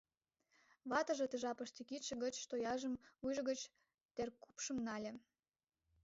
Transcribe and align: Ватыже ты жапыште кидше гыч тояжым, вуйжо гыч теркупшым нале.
Ватыже 0.89 1.25
ты 1.31 1.37
жапыште 1.43 1.81
кидше 1.89 2.13
гыч 2.23 2.35
тояжым, 2.49 2.93
вуйжо 3.21 3.41
гыч 3.49 3.59
теркупшым 4.15 4.77
нале. 4.85 5.13